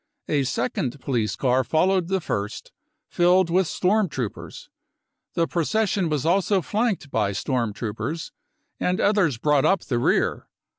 [0.27, 2.71] A second police car followed the first,
[3.07, 4.67] filled with storm troopers.
[5.35, 8.31] The procession was also flanked by storm troopers,
[8.79, 10.47] and others brought up the rear.